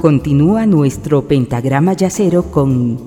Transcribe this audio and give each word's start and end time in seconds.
Continúa 0.00 0.66
nuestro 0.66 1.26
pentagrama 1.26 1.94
yacero 1.94 2.50
con 2.50 2.98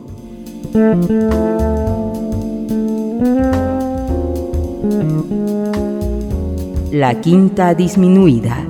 la 6.92 7.22
quinta 7.22 7.74
disminuida. 7.74 8.66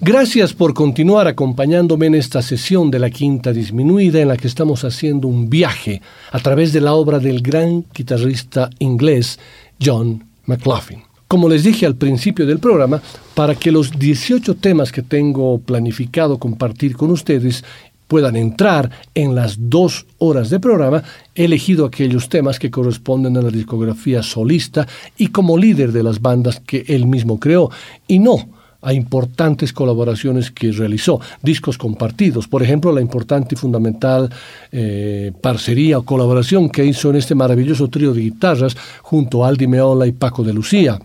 Gracias 0.00 0.54
por 0.54 0.72
continuar 0.72 1.28
acompañándome 1.28 2.06
en 2.06 2.14
esta 2.14 2.40
sesión 2.40 2.90
de 2.90 2.98
la 2.98 3.10
quinta 3.10 3.52
disminuida 3.52 4.20
en 4.20 4.28
la 4.28 4.38
que 4.38 4.46
estamos 4.46 4.84
haciendo 4.84 5.28
un 5.28 5.50
viaje 5.50 6.00
a 6.32 6.38
través 6.38 6.72
de 6.72 6.80
la 6.80 6.94
obra 6.94 7.18
del 7.18 7.42
gran 7.42 7.84
guitarrista 7.94 8.70
inglés 8.78 9.38
John 9.78 10.24
McLaughlin. 10.46 11.07
Como 11.28 11.50
les 11.50 11.62
dije 11.62 11.84
al 11.84 11.94
principio 11.94 12.46
del 12.46 12.58
programa, 12.58 13.02
para 13.34 13.54
que 13.54 13.70
los 13.70 13.98
18 13.98 14.54
temas 14.54 14.90
que 14.90 15.02
tengo 15.02 15.58
planificado 15.58 16.38
compartir 16.38 16.96
con 16.96 17.10
ustedes 17.10 17.64
puedan 18.06 18.34
entrar 18.34 18.90
en 19.14 19.34
las 19.34 19.56
dos 19.68 20.06
horas 20.16 20.48
de 20.48 20.58
programa, 20.58 21.02
he 21.34 21.44
elegido 21.44 21.84
aquellos 21.84 22.30
temas 22.30 22.58
que 22.58 22.70
corresponden 22.70 23.36
a 23.36 23.42
la 23.42 23.50
discografía 23.50 24.22
solista 24.22 24.88
y 25.18 25.26
como 25.26 25.58
líder 25.58 25.92
de 25.92 26.02
las 26.02 26.22
bandas 26.22 26.60
que 26.60 26.86
él 26.88 27.06
mismo 27.06 27.38
creó, 27.38 27.70
y 28.06 28.18
no 28.20 28.48
a 28.80 28.94
importantes 28.94 29.72
colaboraciones 29.72 30.50
que 30.50 30.72
realizó, 30.72 31.20
discos 31.42 31.76
compartidos, 31.76 32.48
por 32.48 32.62
ejemplo, 32.62 32.90
la 32.90 33.02
importante 33.02 33.54
y 33.54 33.58
fundamental 33.58 34.30
eh, 34.72 35.32
parcería 35.42 35.98
o 35.98 36.04
colaboración 36.04 36.70
que 36.70 36.86
hizo 36.86 37.10
en 37.10 37.16
este 37.16 37.34
maravilloso 37.34 37.88
trío 37.88 38.14
de 38.14 38.22
guitarras 38.22 38.76
junto 39.02 39.44
a 39.44 39.48
Aldi 39.48 39.66
Meola 39.66 40.06
y 40.06 40.12
Paco 40.12 40.44
de 40.44 40.54
Lucía, 40.54 40.98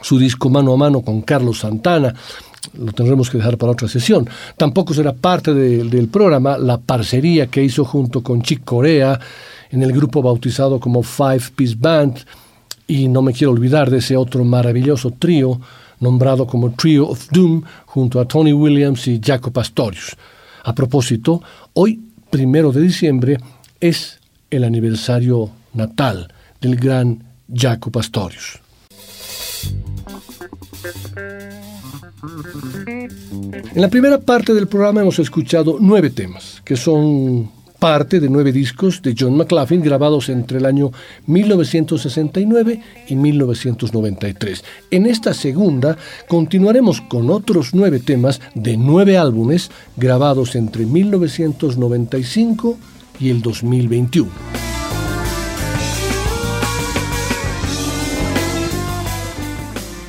su 0.00 0.18
disco 0.18 0.48
mano 0.50 0.72
a 0.72 0.76
mano 0.76 1.00
con 1.02 1.22
Carlos 1.22 1.60
Santana, 1.60 2.14
lo 2.74 2.92
tendremos 2.92 3.30
que 3.30 3.38
dejar 3.38 3.56
para 3.56 3.72
otra 3.72 3.88
sesión. 3.88 4.28
Tampoco 4.56 4.94
será 4.94 5.12
parte 5.12 5.54
del 5.54 6.08
programa 6.08 6.58
la 6.58 6.78
parcería 6.78 7.46
que 7.46 7.62
hizo 7.62 7.84
junto 7.84 8.22
con 8.22 8.42
Chick 8.42 8.64
Corea 8.64 9.18
en 9.70 9.82
el 9.82 9.92
grupo 9.92 10.22
bautizado 10.22 10.80
como 10.80 11.02
Five 11.02 11.42
Piece 11.54 11.76
Band, 11.78 12.18
y 12.86 13.06
no 13.06 13.20
me 13.20 13.34
quiero 13.34 13.52
olvidar 13.52 13.90
de 13.90 13.98
ese 13.98 14.16
otro 14.16 14.44
maravilloso 14.44 15.10
trío 15.10 15.60
nombrado 16.00 16.46
como 16.46 16.70
Trio 16.70 17.08
of 17.08 17.28
Doom 17.30 17.62
junto 17.86 18.20
a 18.20 18.26
Tony 18.26 18.52
Williams 18.52 19.06
y 19.08 19.20
Jaco 19.22 19.50
Pastorius. 19.50 20.16
A 20.64 20.74
propósito, 20.74 21.42
hoy, 21.74 22.00
primero 22.30 22.72
de 22.72 22.80
diciembre, 22.80 23.38
es 23.80 24.18
el 24.50 24.64
aniversario 24.64 25.50
natal 25.74 26.32
del 26.60 26.76
gran 26.76 27.24
Jaco 27.52 27.90
Pastorius. 27.90 28.60
En 33.74 33.80
la 33.80 33.88
primera 33.88 34.18
parte 34.18 34.54
del 34.54 34.68
programa 34.68 35.02
hemos 35.02 35.18
escuchado 35.18 35.78
nueve 35.80 36.10
temas, 36.10 36.62
que 36.64 36.76
son 36.76 37.50
parte 37.78 38.20
de 38.20 38.28
nueve 38.28 38.52
discos 38.52 39.02
de 39.02 39.14
John 39.16 39.36
McLaughlin 39.36 39.82
grabados 39.82 40.28
entre 40.28 40.58
el 40.58 40.66
año 40.66 40.90
1969 41.26 42.80
y 43.08 43.14
1993. 43.14 44.64
En 44.90 45.06
esta 45.06 45.32
segunda 45.32 45.96
continuaremos 46.28 47.00
con 47.00 47.30
otros 47.30 47.70
nueve 47.74 48.00
temas 48.00 48.40
de 48.54 48.76
nueve 48.76 49.16
álbumes 49.16 49.70
grabados 49.96 50.56
entre 50.56 50.86
1995 50.86 52.78
y 53.20 53.30
el 53.30 53.42
2021. 53.42 54.67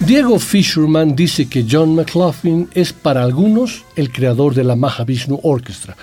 Diego 0.09 0.39
Fisherman 0.39 1.15
dice 1.15 1.47
que 1.47 1.67
John 1.69 1.93
McLaughlin 1.93 2.67
es 2.73 2.93
para 2.93 3.21
algunos 3.21 3.85
el 3.95 4.11
creador 4.11 4.55
de 4.55 4.63
la 4.63 4.75
Mahavishnu 4.75 5.39
Orchestra 5.43 5.95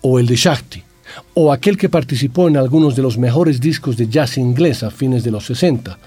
o 0.00 0.20
el 0.20 0.28
de 0.28 0.36
Shakti, 0.36 0.80
o 1.34 1.52
aquel 1.52 1.76
que 1.76 1.88
participó 1.88 2.46
en 2.46 2.56
algunos 2.56 2.94
de 2.94 3.02
los 3.02 3.18
mejores 3.18 3.58
discos 3.58 3.96
de 3.96 4.06
jazz 4.06 4.38
inglés 4.38 4.84
a 4.84 4.92
fines 4.92 5.24
de 5.24 5.32
los 5.32 5.44
60, 5.46 5.98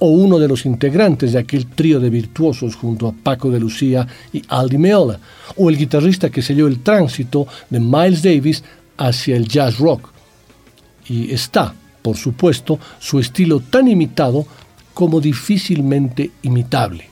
o 0.00 0.08
uno 0.08 0.38
de 0.38 0.48
los 0.48 0.66
integrantes 0.66 1.32
de 1.32 1.38
aquel 1.38 1.64
trío 1.68 1.98
de 1.98 2.10
virtuosos 2.10 2.76
junto 2.76 3.08
a 3.08 3.12
Paco 3.12 3.50
de 3.50 3.58
Lucía 3.58 4.06
y 4.30 4.42
Aldi 4.46 4.76
Meola, 4.76 5.18
o 5.56 5.70
el 5.70 5.78
guitarrista 5.78 6.28
que 6.28 6.42
selló 6.42 6.66
el 6.66 6.80
tránsito 6.80 7.46
de 7.70 7.80
Miles 7.80 8.22
Davis 8.22 8.62
hacia 8.98 9.34
el 9.34 9.48
jazz 9.48 9.78
rock. 9.78 10.10
Y 11.08 11.32
está, 11.32 11.72
por 12.02 12.18
supuesto, 12.18 12.78
su 12.98 13.18
estilo 13.18 13.60
tan 13.60 13.88
imitado 13.88 14.46
como 14.94 15.20
difícilmente 15.20 16.30
imitable. 16.42 17.08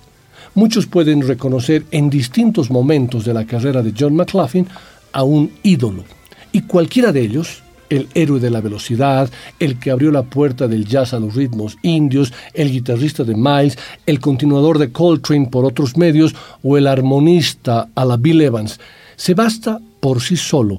Muchos 0.54 0.86
pueden 0.86 1.26
reconocer 1.26 1.84
en 1.90 2.10
distintos 2.10 2.70
momentos 2.70 3.24
de 3.24 3.34
la 3.34 3.46
carrera 3.46 3.82
de 3.82 3.94
John 3.96 4.16
McLaughlin 4.16 4.66
a 5.12 5.22
un 5.22 5.52
ídolo 5.62 6.04
y 6.52 6.62
cualquiera 6.62 7.12
de 7.12 7.20
ellos, 7.22 7.62
el 7.88 8.08
héroe 8.14 8.40
de 8.40 8.50
la 8.50 8.60
velocidad, 8.60 9.30
el 9.58 9.78
que 9.78 9.90
abrió 9.90 10.10
la 10.10 10.22
puerta 10.22 10.68
del 10.68 10.86
jazz 10.86 11.12
a 11.12 11.20
los 11.20 11.34
ritmos 11.34 11.76
indios, 11.82 12.32
el 12.54 12.70
guitarrista 12.70 13.24
de 13.24 13.34
Miles, 13.34 13.78
el 14.06 14.20
continuador 14.20 14.78
de 14.78 14.90
Coltrane 14.90 15.48
por 15.48 15.64
otros 15.64 15.96
medios 15.96 16.34
o 16.62 16.76
el 16.76 16.86
armonista 16.86 17.88
a 17.94 18.04
la 18.04 18.16
Bill 18.16 18.40
Evans, 18.42 18.80
se 19.16 19.34
basta 19.34 19.80
por 20.00 20.20
sí 20.20 20.36
solo 20.36 20.78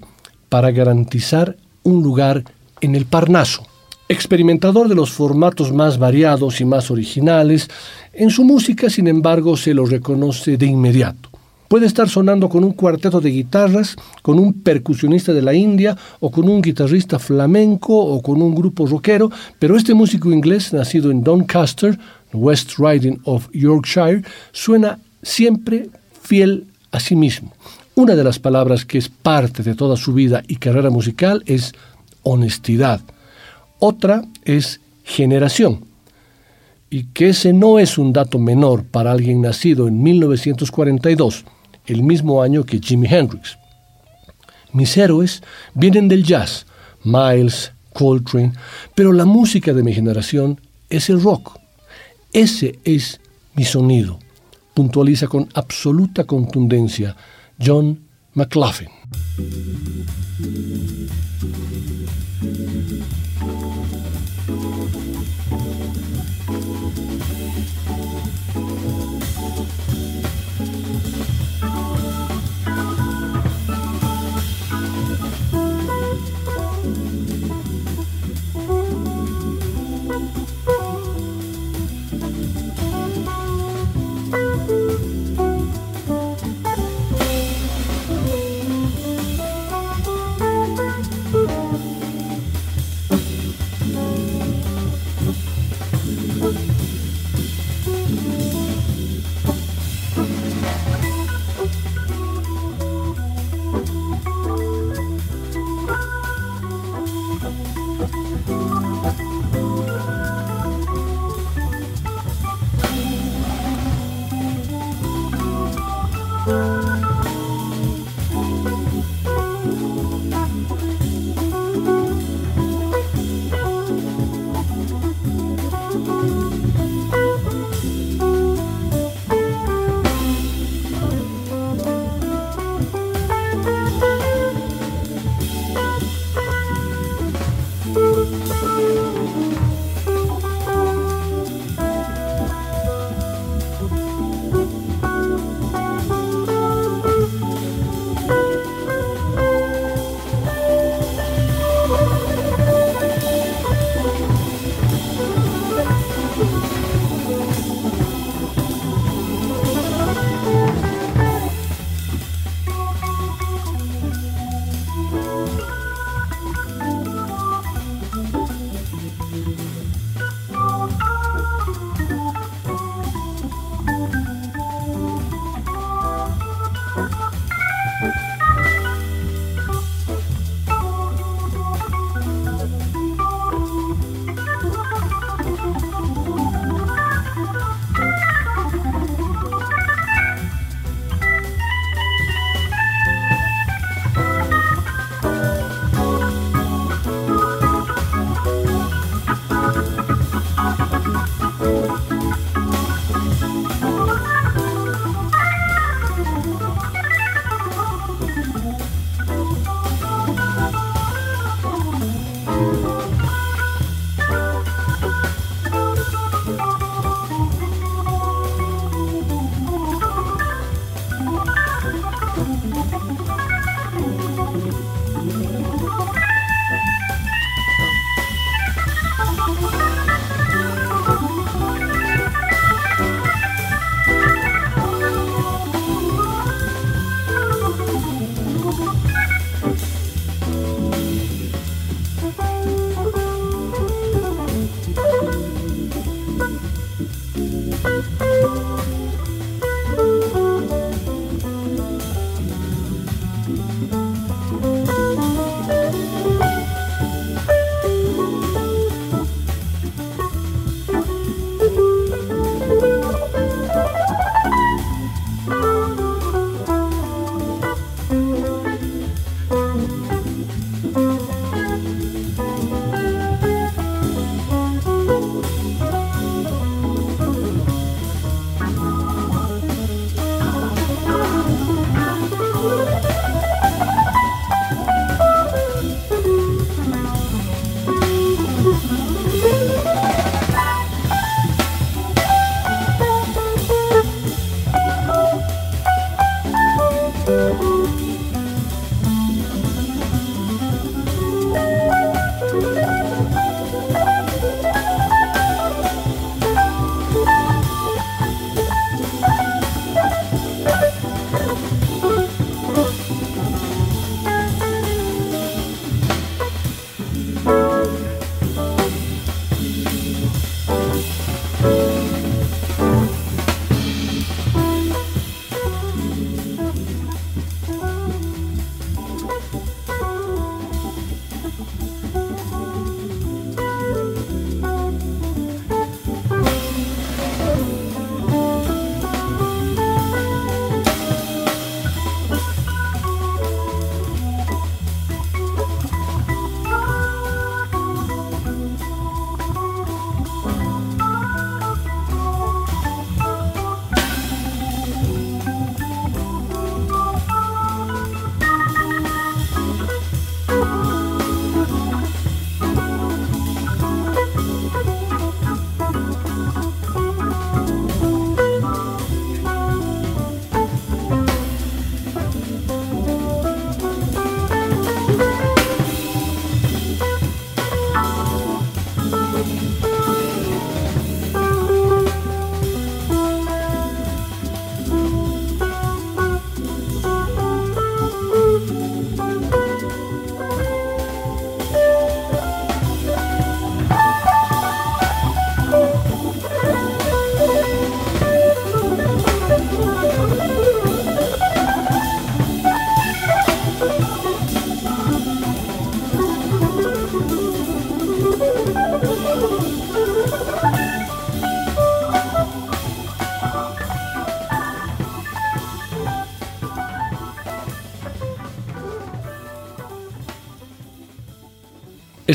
para 0.49 0.71
garantizar 0.71 1.55
un 1.83 2.03
lugar 2.03 2.43
en 2.81 2.95
el 2.95 3.05
Parnaso. 3.05 3.70
Experimentador 4.11 4.89
de 4.89 4.95
los 4.95 5.09
formatos 5.09 5.71
más 5.71 5.97
variados 5.97 6.59
y 6.59 6.65
más 6.65 6.91
originales, 6.91 7.69
en 8.11 8.29
su 8.29 8.43
música, 8.43 8.89
sin 8.89 9.07
embargo, 9.07 9.55
se 9.55 9.73
lo 9.73 9.85
reconoce 9.85 10.57
de 10.57 10.65
inmediato. 10.65 11.29
Puede 11.69 11.85
estar 11.85 12.09
sonando 12.09 12.49
con 12.49 12.65
un 12.65 12.73
cuarteto 12.73 13.21
de 13.21 13.29
guitarras, 13.29 13.95
con 14.21 14.37
un 14.37 14.51
percusionista 14.63 15.31
de 15.31 15.41
la 15.41 15.53
India 15.53 15.95
o 16.19 16.29
con 16.29 16.49
un 16.49 16.61
guitarrista 16.61 17.19
flamenco 17.19 17.95
o 17.95 18.21
con 18.21 18.41
un 18.41 18.53
grupo 18.53 18.85
rockero, 18.85 19.31
pero 19.57 19.77
este 19.77 19.93
músico 19.93 20.29
inglés, 20.29 20.73
nacido 20.73 21.09
en 21.09 21.23
Doncaster, 21.23 21.97
West 22.33 22.71
Riding 22.79 23.21
of 23.23 23.47
Yorkshire, 23.53 24.23
suena 24.51 24.99
siempre 25.23 25.89
fiel 26.21 26.65
a 26.91 26.99
sí 26.99 27.15
mismo. 27.15 27.53
Una 27.95 28.15
de 28.15 28.25
las 28.25 28.39
palabras 28.39 28.83
que 28.83 28.97
es 28.97 29.07
parte 29.07 29.63
de 29.63 29.73
toda 29.73 29.95
su 29.95 30.11
vida 30.11 30.43
y 30.49 30.57
carrera 30.57 30.89
musical 30.89 31.43
es 31.45 31.71
honestidad. 32.23 32.99
Otra 33.83 34.23
es 34.45 34.79
generación. 35.03 35.85
Y 36.91 37.05
que 37.05 37.29
ese 37.29 37.51
no 37.51 37.79
es 37.79 37.97
un 37.97 38.13
dato 38.13 38.37
menor 38.37 38.83
para 38.85 39.11
alguien 39.11 39.41
nacido 39.41 39.87
en 39.87 40.03
1942 40.03 41.45
el 41.87 42.03
mismo 42.03 42.43
año 42.43 42.63
que 42.63 42.79
Jimi 42.79 43.07
Hendrix. 43.07 43.57
Mis 44.71 44.95
héroes 44.95 45.41
vienen 45.73 46.07
del 46.07 46.23
jazz, 46.23 46.67
Miles, 47.03 47.71
Coltrane, 47.91 48.53
pero 48.93 49.11
la 49.13 49.25
música 49.25 49.73
de 49.73 49.81
mi 49.81 49.93
generación 49.93 50.61
es 50.87 51.09
el 51.09 51.19
rock. 51.19 51.57
Ese 52.33 52.77
es 52.83 53.19
mi 53.55 53.63
sonido, 53.63 54.19
puntualiza 54.75 55.27
con 55.27 55.49
absoluta 55.55 56.25
contundencia 56.25 57.15
John 57.59 58.10
McLaughlin. 58.33 58.89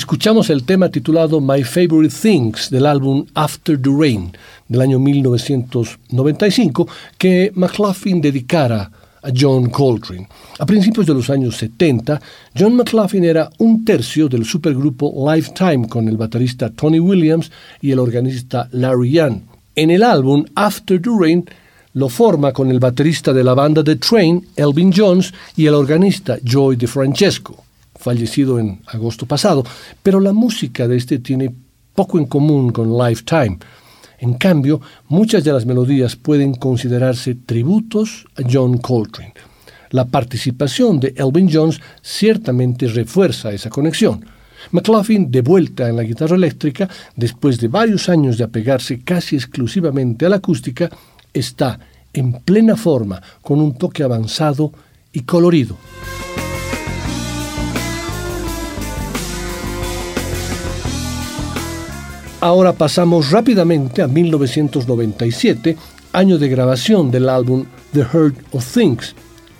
Escuchamos 0.07 0.51
el 0.51 0.63
tema 0.63 0.89
titulado 0.89 1.41
My 1.41 1.65
Favorite 1.65 2.15
Things 2.23 2.71
del 2.71 2.87
álbum 2.87 3.27
After 3.35 3.77
the 3.77 3.91
Rain 3.91 4.31
del 4.69 4.81
año 4.81 5.01
1995 5.01 6.87
que 7.19 7.51
McLaughlin 7.57 8.21
dedicara 8.21 8.89
a 9.21 9.31
John 9.37 9.69
Coltrane. 9.69 10.29
A 10.61 10.65
principios 10.65 11.07
de 11.07 11.15
los 11.15 11.29
años 11.29 11.57
70, 11.57 12.21
John 12.57 12.77
McLaughlin 12.77 13.25
era 13.25 13.51
un 13.59 13.85
tercio 13.85 14.29
del 14.29 14.45
supergrupo 14.45 15.29
Lifetime 15.29 15.89
con 15.89 16.07
el 16.07 16.17
baterista 16.17 16.71
Tony 16.71 17.01
Williams 17.01 17.51
y 17.81 17.91
el 17.91 17.99
organista 17.99 18.69
Larry 18.71 19.11
Young. 19.11 19.41
En 19.75 19.91
el 19.91 20.05
álbum 20.05 20.45
After 20.55 21.03
the 21.03 21.11
Rain 21.21 21.45
lo 21.95 22.09
forma 22.09 22.53
con 22.53 22.71
el 22.71 22.79
baterista 22.79 23.33
de 23.33 23.43
la 23.43 23.55
banda 23.55 23.83
The 23.83 23.97
Train, 23.97 24.47
Elvin 24.55 24.93
Jones, 24.97 25.35
y 25.57 25.67
el 25.67 25.75
organista 25.75 26.39
Joy 26.45 26.77
DeFrancesco, 26.77 27.66
fallecido 27.99 28.59
en 28.59 28.81
agosto 28.87 29.27
pasado, 29.27 29.65
pero 30.03 30.21
la 30.21 30.33
música 30.33 30.87
de 30.87 30.97
este 30.97 31.19
tiene 31.19 31.53
poco 31.95 32.19
en 32.19 32.27
común 32.27 32.71
con 32.71 32.97
Lifetime. 32.97 33.59
En 34.19 34.35
cambio, 34.35 34.81
muchas 35.09 35.45
de 35.45 35.53
las 35.53 35.67
melodías 35.67 36.17
pueden 36.17 36.55
considerarse 36.55 37.35
tributos 37.35 38.27
a 38.37 38.43
John 38.51 38.79
Coltrane. 38.79 39.35
La 39.91 40.05
participación 40.05 41.01
de 41.01 41.15
Elvin 41.17 41.51
Jones 41.53 41.81
ciertamente 42.03 42.87
refuerza 42.89 43.53
esa 43.53 43.71
conexión. 43.71 44.25
McLaughlin, 44.73 45.31
de 45.31 45.43
vuelta 45.43 45.89
en 45.89 45.97
la 45.97 46.03
guitarra 46.03 46.37
eléctrica, 46.37 46.89
después 47.15 47.59
de 47.61 47.69
varios 47.69 48.09
años 48.09 48.37
de 48.37 48.45
apegarse 48.45 49.01
casi 49.01 49.37
exclusivamente 49.37 50.27
a 50.27 50.29
la 50.29 50.37
acústica, 50.37 50.91
está 51.33 51.79
en 52.13 52.33
plena 52.33 52.77
forma, 52.77 53.23
con 53.43 53.61
un 53.61 53.77
toque 53.77 54.03
avanzado 54.03 54.73
y 55.13 55.21
colorido. 55.21 55.77
Ahora 62.47 62.73
pasamos 62.73 63.33
rápidamente 63.33 64.03
a 64.03 64.07
1997, 64.07 65.77
año 66.13 66.39
de 66.39 66.49
grabación 66.49 67.11
del 67.11 67.29
álbum 67.29 67.65
The 67.93 68.05
Heart 68.05 68.37
of 68.53 68.73
Things. 68.73 69.17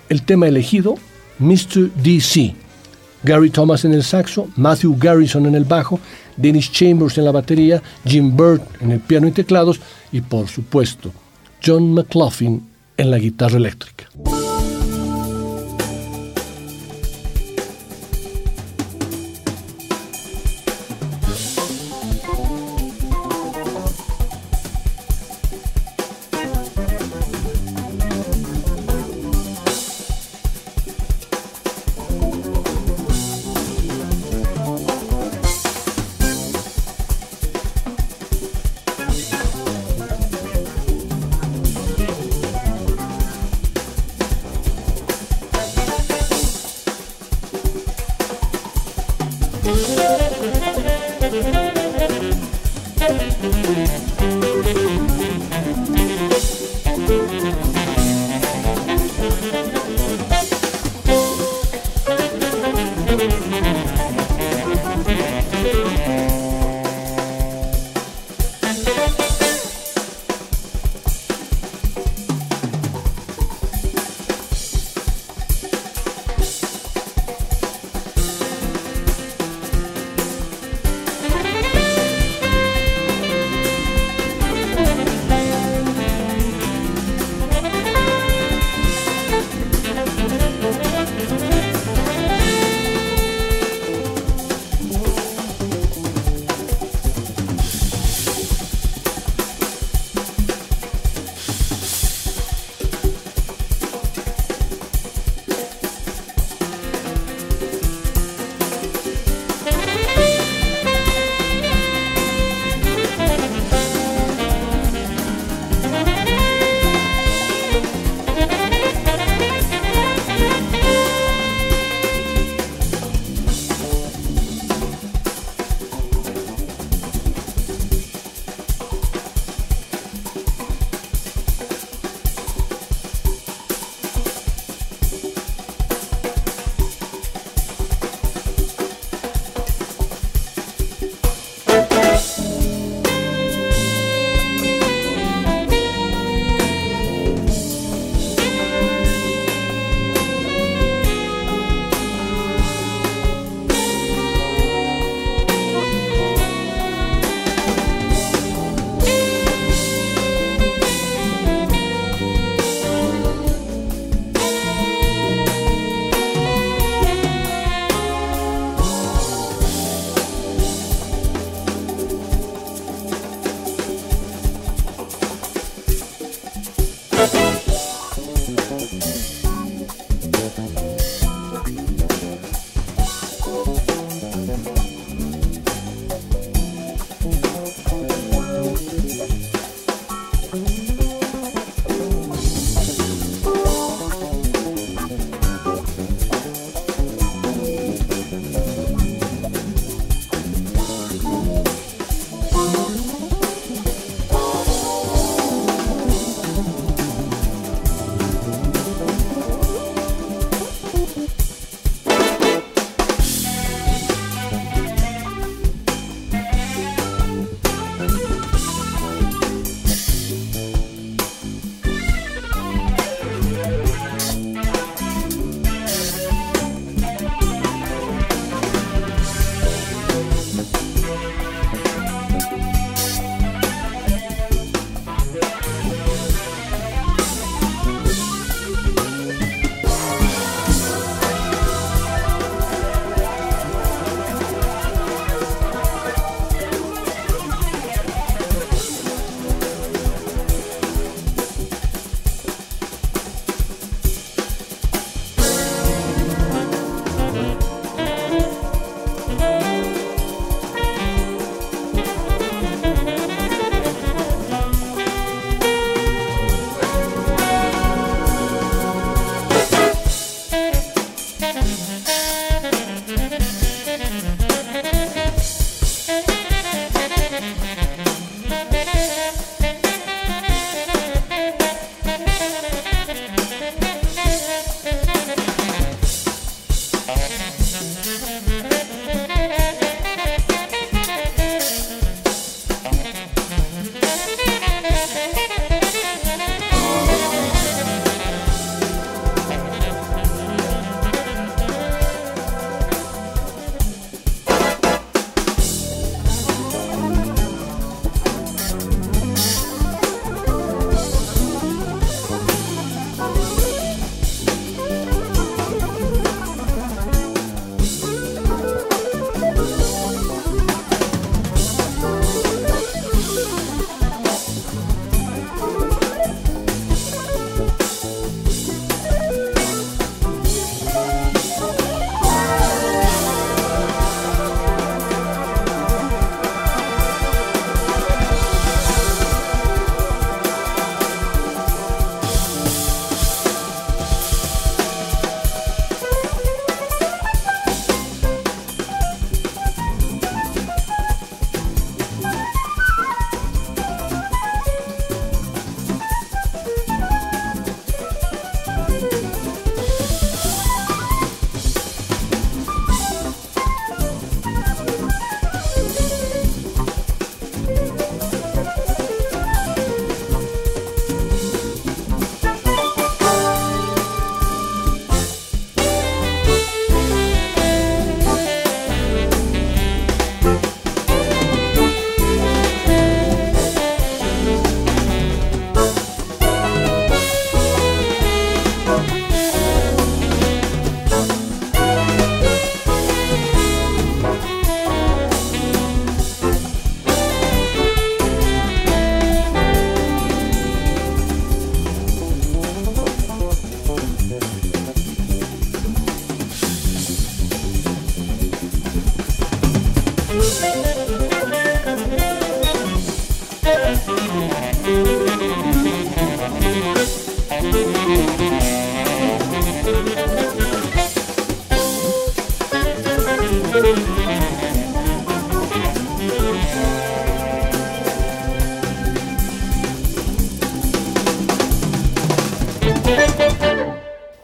El 0.07 0.21
tema 0.21 0.47
elegido, 0.47 0.95
Mr. 1.37 1.91
DC. 2.01 2.55
Gary 3.23 3.49
Thomas 3.49 3.83
en 3.83 3.93
el 3.93 4.05
saxo, 4.05 4.47
Matthew 4.55 4.95
Garrison 4.97 5.45
en 5.47 5.55
el 5.55 5.65
bajo, 5.65 5.99
Dennis 6.37 6.71
Chambers 6.71 7.17
en 7.17 7.25
la 7.25 7.33
batería, 7.33 7.83
Jim 8.05 8.37
Bird 8.37 8.61
en 8.79 8.93
el 8.93 9.01
piano 9.01 9.27
y 9.27 9.31
teclados 9.31 9.81
y 10.13 10.21
por 10.21 10.47
supuesto 10.47 11.11
John 11.61 11.93
McLaughlin 11.93 12.69
en 12.95 13.11
la 13.11 13.17
guitarra 13.17 13.57
eléctrica. 13.57 14.05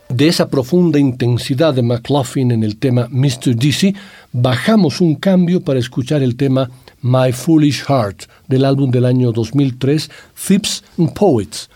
De 0.10 0.27
esa 0.27 0.47
profunda 0.47 0.99
intensidad 0.99 1.73
de 1.73 1.82
McLaughlin 1.82 2.51
en 2.51 2.63
el 2.63 2.77
tema 2.77 3.08
Mr. 3.10 3.56
Dizzy 3.56 3.93
bajamos 4.34 5.00
un 5.00 5.15
cambio 5.15 5.62
para 5.62 5.80
escuchar 5.80 6.24
el 6.24 6.36
tema 6.36 6.69
My 7.02 7.32
Foolish 7.32 7.84
Heart 7.86 8.24
del 8.48 8.65
álbum 8.65 8.89
del 8.89 9.06
año 9.06 9.32
2003 9.32 10.10
Thieves 10.48 10.84
and 10.98 11.13
Poets. 11.13 11.69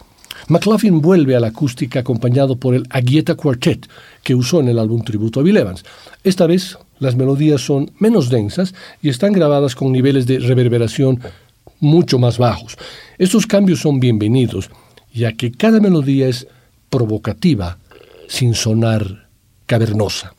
McLaughlin 0.48 1.02
vuelve 1.02 1.36
a 1.36 1.40
la 1.40 1.48
acústica 1.48 2.00
acompañado 2.00 2.56
por 2.56 2.74
el 2.74 2.86
Aguieta 2.90 3.36
Quartet 3.36 3.88
que 4.24 4.34
usó 4.34 4.60
en 4.60 4.70
el 4.70 4.80
álbum 4.80 5.04
tributo 5.04 5.40
a 5.40 5.44
Bill 5.44 5.58
Evans. 5.58 5.84
Esta 6.24 6.48
vez 6.48 6.78
las 7.00 7.16
melodías 7.16 7.62
son 7.62 7.92
menos 8.00 8.30
densas 8.30 8.74
y 9.02 9.10
están 9.10 9.34
grabadas 9.34 9.76
con 9.76 9.92
niveles 9.92 10.26
de 10.26 10.40
reverberación 10.40 11.22
mucho 11.80 12.18
más 12.18 12.38
bajos. 12.38 12.76
Estos 13.20 13.46
cambios 13.46 13.82
son 13.82 14.00
bienvenidos, 14.00 14.72
ya 15.14 15.34
que 15.34 15.52
cada 15.52 15.80
melodía 15.80 16.28
es 16.28 16.48
provocativa 16.90 17.78
sin 18.28 18.56
sonar 18.56 19.28
cavernosa. 19.68 20.37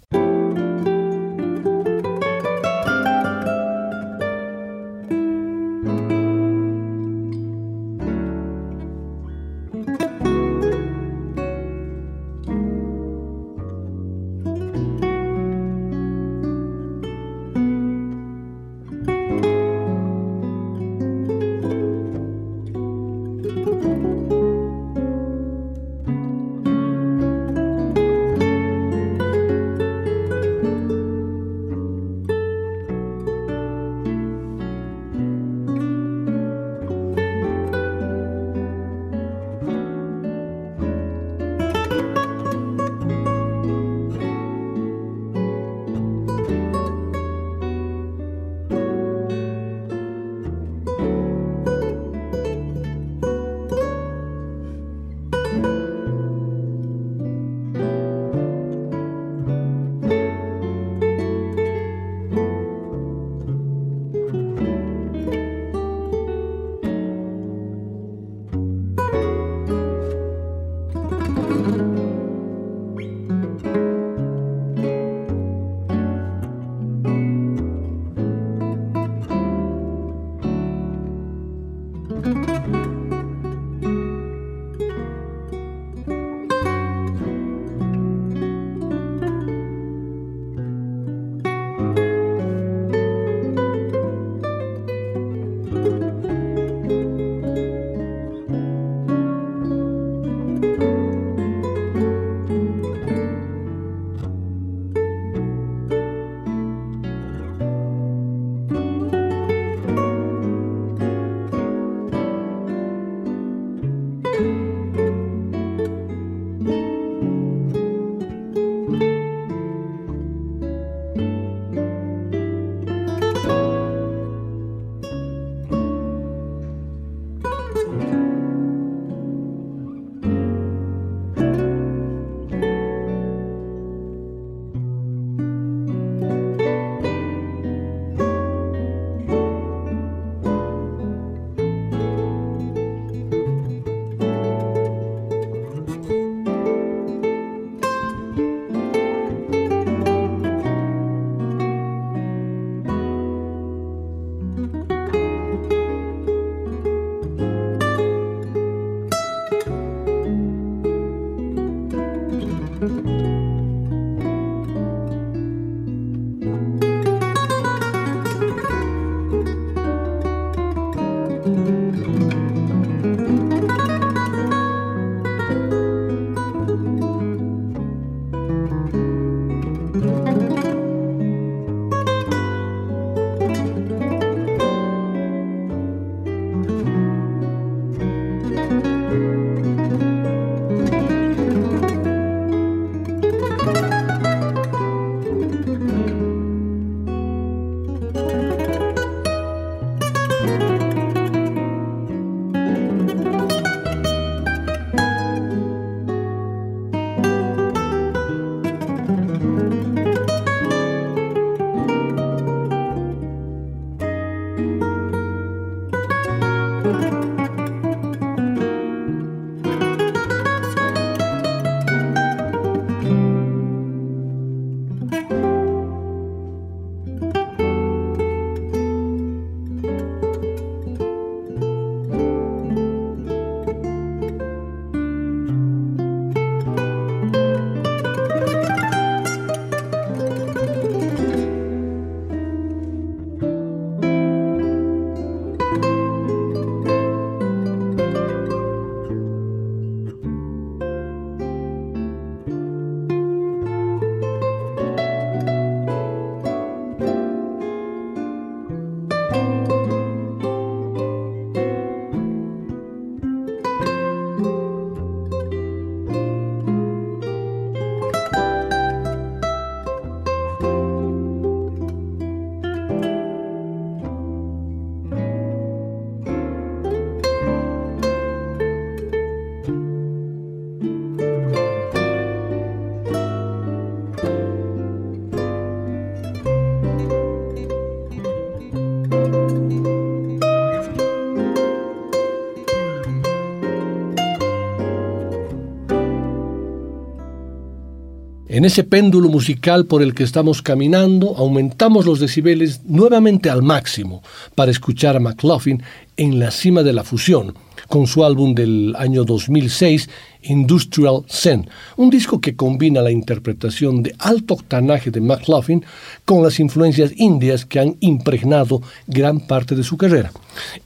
En 298.58 298.64
ese 298.64 298.82
péndulo 298.82 299.28
musical 299.28 299.86
por 299.86 300.02
el 300.02 300.14
que 300.14 300.24
estamos 300.24 300.62
caminando, 300.62 301.36
aumentamos 301.36 302.06
los 302.06 302.18
decibeles 302.18 302.80
nuevamente 302.86 303.50
al 303.50 303.62
máximo 303.62 304.20
para 304.56 304.72
escuchar 304.72 305.14
a 305.14 305.20
McLaughlin 305.20 305.80
en 306.16 306.40
la 306.40 306.50
cima 306.50 306.82
de 306.82 306.92
la 306.92 307.04
fusión, 307.04 307.54
con 307.86 308.08
su 308.08 308.24
álbum 308.24 308.56
del 308.56 308.96
año 308.98 309.22
2006, 309.22 310.10
Industrial 310.42 311.22
Zen, 311.28 311.70
un 311.96 312.10
disco 312.10 312.40
que 312.40 312.56
combina 312.56 313.00
la 313.00 313.12
interpretación 313.12 314.02
de 314.02 314.16
alto 314.18 314.54
octanaje 314.54 315.12
de 315.12 315.20
McLaughlin 315.20 315.84
con 316.24 316.42
las 316.42 316.58
influencias 316.58 317.12
indias 317.14 317.64
que 317.64 317.78
han 317.78 317.96
impregnado 318.00 318.82
gran 319.06 319.38
parte 319.38 319.76
de 319.76 319.84
su 319.84 319.96
carrera. 319.96 320.32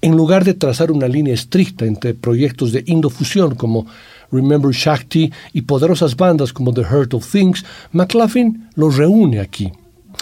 En 0.03 0.15
lugar 0.15 0.45
de 0.45 0.53
trazar 0.53 0.91
una 0.91 1.09
línea 1.09 1.33
estricta 1.33 1.87
entre 1.87 2.13
proyectos 2.13 2.73
de 2.73 2.85
indofusión 2.87 3.55
como 3.55 3.87
Remember 4.33 4.73
Shakti 4.73 5.31
y 5.53 5.63
poderosas 5.63 6.17
bandas 6.17 6.53
como 6.53 6.73
The 6.73 6.83
Heart 6.83 7.15
of 7.15 7.31
Things, 7.31 7.65
McLaughlin 7.93 8.69
los 8.75 8.97
reúne 8.97 9.39
aquí. 9.39 9.71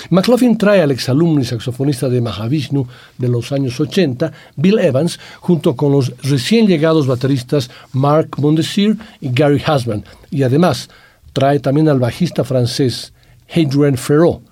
McLaughlin 0.09 0.57
trae 0.57 0.81
al 0.81 0.91
exalumno 0.91 1.41
y 1.41 1.45
saxofonista 1.45 2.09
de 2.09 2.21
Mahavishnu 2.21 2.87
de 3.19 3.29
los 3.29 3.53
años 3.53 3.79
80, 3.79 4.33
Bill 4.57 4.79
Evans, 4.79 5.19
junto 5.41 5.77
con 5.77 5.93
los 5.93 6.13
recién 6.23 6.67
llegados 6.67 7.07
bateristas 7.07 7.71
Mark 7.93 8.31
Mondesir 8.39 8.97
y 9.21 9.31
Gary 9.31 9.63
Husband, 9.67 10.05
y 10.31 10.43
además 10.43 10.89
trae 11.33 11.61
también 11.61 11.89
al 11.89 11.99
bajista 11.99 12.45
francés 12.45 13.13
Hadrian 13.49 13.97
Ferro. 13.97 14.43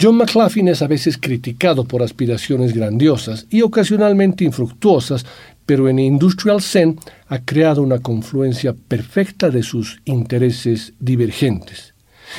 John 0.00 0.16
McLaughlin 0.16 0.68
es 0.68 0.82
a 0.82 0.86
veces 0.86 1.18
criticado 1.18 1.84
por 1.84 2.02
aspiraciones 2.02 2.72
grandiosas 2.72 3.46
y 3.50 3.62
ocasionalmente 3.62 4.44
infructuosas, 4.44 5.26
pero 5.68 5.86
en 5.90 5.98
Industrial 5.98 6.62
Zen 6.62 6.98
ha 7.26 7.40
creado 7.40 7.82
una 7.82 7.98
confluencia 7.98 8.72
perfecta 8.72 9.50
de 9.50 9.62
sus 9.62 10.00
intereses 10.06 10.94
divergentes. 10.98 11.92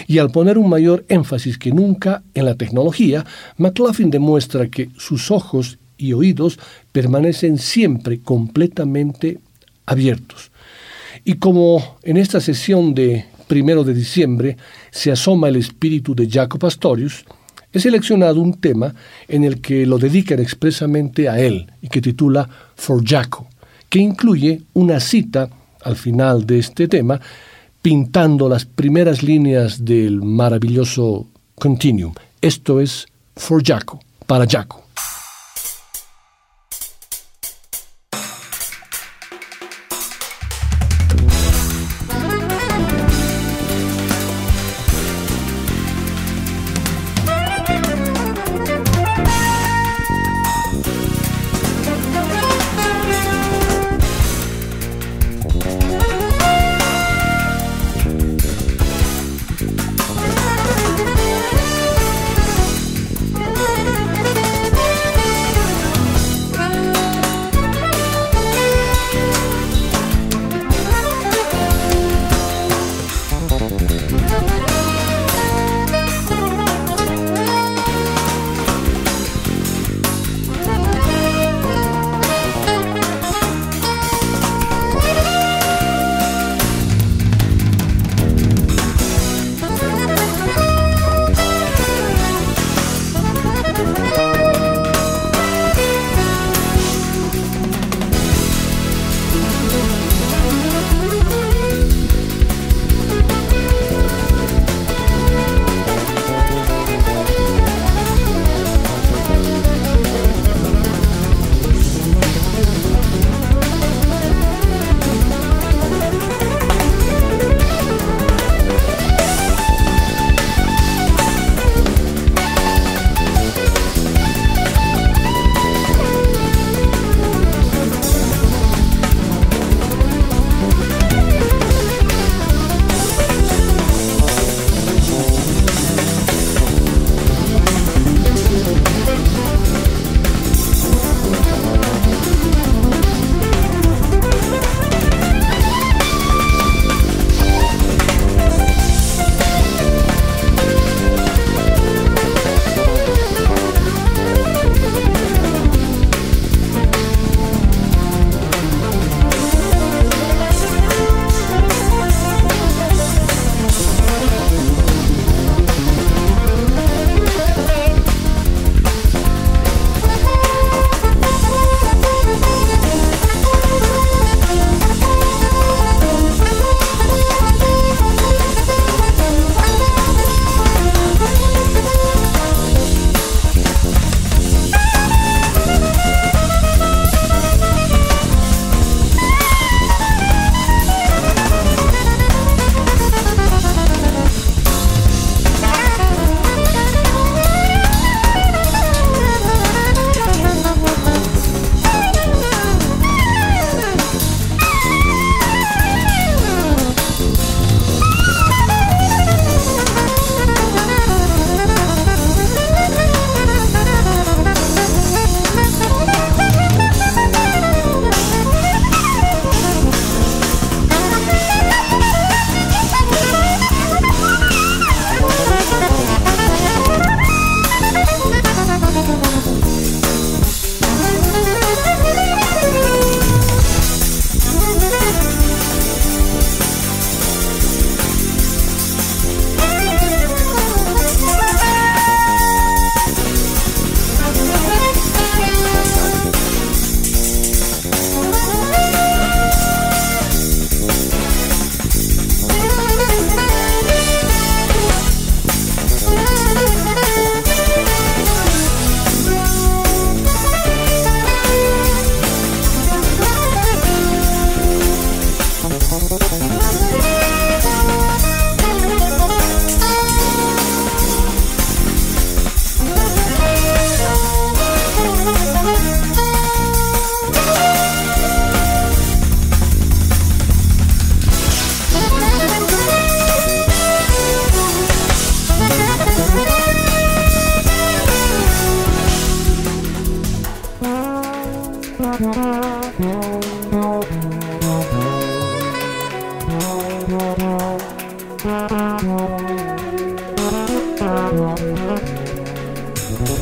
Y 0.07 0.17
al 0.17 0.31
poner 0.31 0.57
un 0.57 0.67
mayor 0.67 1.05
énfasis 1.09 1.59
que 1.59 1.71
nunca 1.71 2.23
en 2.33 2.45
la 2.45 2.55
tecnología, 2.55 3.23
McLaughlin 3.57 4.09
demuestra 4.09 4.67
que 4.69 4.89
sus 4.97 5.29
ojos 5.29 5.77
y 5.95 6.13
oídos 6.13 6.57
permanecen 6.91 7.59
siempre 7.59 8.19
completamente 8.19 9.37
abiertos. 9.85 10.49
Y 11.23 11.35
como 11.35 11.99
en 12.01 12.17
esta 12.17 12.41
sesión 12.41 12.95
de 12.95 13.25
primero 13.45 13.83
de 13.83 13.93
diciembre 13.93 14.57
se 14.89 15.11
asoma 15.11 15.49
el 15.49 15.57
espíritu 15.57 16.15
de 16.15 16.27
Jacob 16.27 16.65
Astorius, 16.65 17.25
he 17.71 17.79
seleccionado 17.79 18.41
un 18.41 18.55
tema 18.55 18.93
en 19.27 19.43
el 19.43 19.61
que 19.61 19.85
lo 19.85 19.97
dedican 19.97 20.39
expresamente 20.39 21.29
a 21.29 21.39
él 21.39 21.71
y 21.81 21.87
que 21.87 22.01
titula 22.01 22.49
For 22.75 23.03
Jaco, 23.05 23.47
que 23.89 23.99
incluye 23.99 24.61
una 24.73 24.99
cita 24.99 25.49
al 25.83 25.95
final 25.95 26.45
de 26.45 26.59
este 26.59 26.87
tema 26.87 27.19
pintando 27.81 28.49
las 28.49 28.65
primeras 28.65 29.23
líneas 29.23 29.85
del 29.85 30.21
maravilloso 30.21 31.27
Continuum. 31.55 32.13
Esto 32.41 32.79
es 32.79 33.07
For 33.35 33.63
Jaco, 33.65 33.99
para 34.25 34.45
Jaco. 34.47 34.88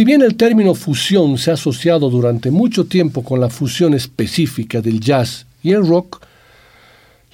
Si 0.00 0.04
bien 0.06 0.22
el 0.22 0.36
término 0.36 0.74
fusión 0.74 1.36
se 1.36 1.50
ha 1.50 1.54
asociado 1.60 2.08
durante 2.08 2.50
mucho 2.50 2.86
tiempo 2.86 3.22
con 3.22 3.38
la 3.38 3.50
fusión 3.50 3.92
específica 3.92 4.80
del 4.80 4.98
jazz 4.98 5.44
y 5.62 5.72
el 5.72 5.86
rock, 5.86 6.24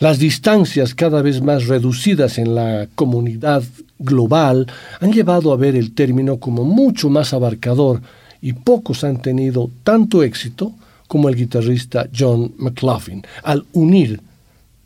las 0.01 0.19
distancias 0.19 0.93
cada 0.93 1.23
vez 1.23 1.41
más 1.41 1.69
reducidas 1.69 2.39
en 2.39 2.57
la 2.57 2.89
comunidad 2.97 3.63
global 4.01 4.67
han 4.99 5.13
llevado 5.13 5.53
a 5.53 5.57
ver 5.57 5.77
el 5.77 5.95
término 5.95 6.39
como 6.39 6.65
mucho 6.65 7.09
más 7.09 7.33
abarcador 7.33 8.03
y 8.43 8.53
pocos 8.53 9.05
han 9.05 9.23
tenido 9.23 9.71
tanto 9.85 10.25
éxito 10.25 10.73
como 11.07 11.29
el 11.29 11.37
guitarrista 11.37 12.09
John 12.13 12.53
McLaughlin, 12.59 13.23
al 13.45 13.65
unir 13.75 14.21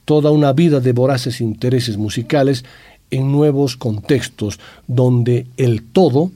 toda 0.04 0.30
una 0.30 0.52
vida 0.52 0.80
de 0.80 0.92
voraces 0.92 1.40
intereses 1.40 1.96
musicales 1.96 2.62
en 3.10 3.32
nuevos 3.32 3.78
contextos 3.78 4.60
donde 4.86 5.46
el 5.56 5.82
todo 5.82 6.30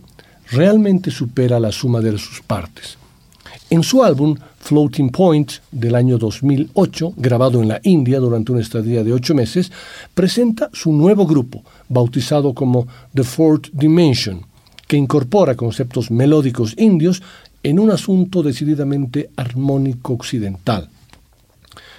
realmente 0.54 1.10
supera 1.10 1.58
la 1.60 1.72
suma 1.72 2.00
de 2.00 2.16
sus 2.18 2.40
partes. 2.42 2.96
En 3.70 3.82
su 3.82 4.04
álbum 4.04 4.36
Floating 4.60 5.10
Point 5.10 5.52
del 5.70 5.94
año 5.94 6.16
2008, 6.16 7.14
grabado 7.16 7.60
en 7.60 7.68
la 7.68 7.80
India 7.82 8.20
durante 8.20 8.52
una 8.52 8.60
estadía 8.60 9.02
de 9.02 9.12
ocho 9.12 9.34
meses, 9.34 9.72
presenta 10.14 10.70
su 10.72 10.92
nuevo 10.92 11.26
grupo, 11.26 11.62
bautizado 11.88 12.54
como 12.54 12.86
The 13.14 13.24
Fourth 13.24 13.68
Dimension, 13.72 14.42
que 14.86 14.96
incorpora 14.96 15.54
conceptos 15.54 16.10
melódicos 16.10 16.74
indios 16.78 17.22
en 17.62 17.78
un 17.78 17.90
asunto 17.90 18.42
decididamente 18.42 19.30
armónico 19.36 20.12
occidental. 20.12 20.88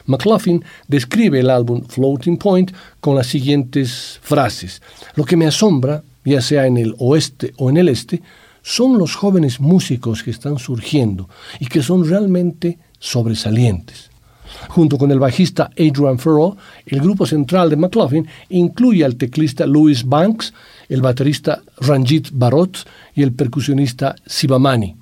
McLaughlin 0.06 0.64
describe 0.88 1.40
el 1.40 1.50
álbum 1.50 1.84
Floating 1.84 2.38
Point 2.38 2.72
con 3.00 3.16
las 3.16 3.28
siguientes 3.28 4.20
frases. 4.22 4.82
Lo 5.16 5.26
que 5.26 5.36
me 5.36 5.48
asombra 5.48 6.04
ya 6.24 6.42
sea 6.42 6.66
en 6.66 6.78
el 6.78 6.96
oeste 6.98 7.54
o 7.58 7.70
en 7.70 7.78
el 7.78 7.90
este, 7.90 8.22
son 8.66 8.98
los 8.98 9.16
jóvenes 9.16 9.60
músicos 9.60 10.24
que 10.24 10.32
están 10.32 10.58
surgiendo 10.58 11.30
y 11.60 11.68
que 11.68 11.84
son 11.84 12.04
realmente 12.10 12.80
sobresalientes. 12.98 14.10
Junto 14.70 14.98
con 14.98 15.12
el 15.12 15.20
bajista 15.20 15.70
Adrian 15.78 16.18
Farrell, 16.18 16.56
el 16.88 17.00
grupo 17.00 17.28
central 17.28 17.70
de 17.70 17.76
McLaughlin 17.76 18.28
incluye 18.50 19.06
al 19.06 19.18
teclista 19.18 19.68
Louis 19.68 20.04
Banks, 20.04 20.52
el 20.90 21.02
baterista 21.02 21.62
Ranjit 21.78 22.30
Barot 22.32 22.88
y 23.14 23.22
el 23.22 23.34
percusionista 23.34 24.16
Sivamani. 24.26 24.96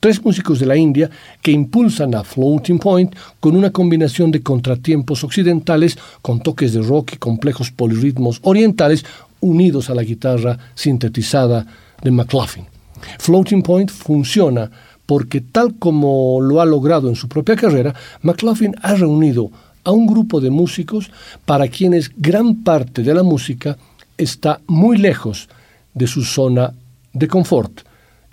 Tres 0.00 0.22
músicos 0.24 0.58
de 0.58 0.66
la 0.66 0.76
India 0.76 1.08
que 1.40 1.52
impulsan 1.52 2.16
a 2.16 2.24
Floating 2.24 2.80
Point 2.80 3.14
con 3.38 3.54
una 3.54 3.70
combinación 3.70 4.32
de 4.32 4.42
contratiempos 4.42 5.22
occidentales 5.22 5.96
con 6.20 6.40
toques 6.40 6.72
de 6.72 6.82
rock 6.82 7.12
y 7.14 7.16
complejos 7.18 7.70
polirritmos 7.70 8.40
orientales 8.42 9.04
unidos 9.40 9.88
a 9.88 9.94
la 9.94 10.02
guitarra 10.02 10.58
sintetizada 10.74 11.64
de 12.02 12.10
McLaughlin. 12.10 12.73
Floating 13.18 13.62
Point 13.62 13.90
funciona 13.90 14.70
porque 15.06 15.40
tal 15.40 15.74
como 15.78 16.40
lo 16.40 16.60
ha 16.60 16.64
logrado 16.64 17.08
en 17.08 17.16
su 17.16 17.28
propia 17.28 17.56
carrera, 17.56 17.94
McLaughlin 18.22 18.74
ha 18.82 18.94
reunido 18.94 19.50
a 19.84 19.90
un 19.90 20.06
grupo 20.06 20.40
de 20.40 20.50
músicos 20.50 21.10
para 21.44 21.68
quienes 21.68 22.10
gran 22.16 22.62
parte 22.64 23.02
de 23.02 23.14
la 23.14 23.22
música 23.22 23.76
está 24.16 24.60
muy 24.66 24.96
lejos 24.96 25.48
de 25.92 26.06
su 26.06 26.22
zona 26.22 26.72
de 27.12 27.28
confort. 27.28 27.82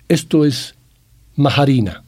Esto 0.08 0.44
es 0.44 0.74
Maharina. 1.36 2.02